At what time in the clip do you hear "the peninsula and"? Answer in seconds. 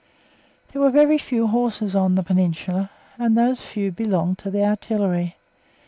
2.15-3.37